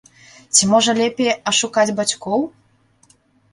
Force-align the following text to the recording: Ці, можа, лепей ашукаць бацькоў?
Ці, 0.53 0.69
можа, 0.71 0.95
лепей 1.01 1.29
ашукаць 1.53 1.93
бацькоў? 2.01 2.39